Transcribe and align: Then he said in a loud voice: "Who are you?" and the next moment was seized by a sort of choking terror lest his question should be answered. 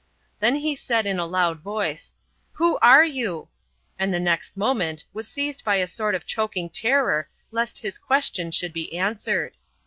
Then 0.39 0.55
he 0.55 0.75
said 0.75 1.05
in 1.05 1.19
a 1.19 1.27
loud 1.27 1.59
voice: 1.59 2.15
"Who 2.53 2.79
are 2.81 3.05
you?" 3.05 3.49
and 3.99 4.11
the 4.11 4.19
next 4.19 4.57
moment 4.57 5.05
was 5.13 5.27
seized 5.27 5.63
by 5.63 5.75
a 5.75 5.87
sort 5.87 6.15
of 6.15 6.25
choking 6.25 6.71
terror 6.71 7.29
lest 7.51 7.77
his 7.77 7.99
question 7.99 8.49
should 8.49 8.73
be 8.73 8.97
answered. 8.97 9.57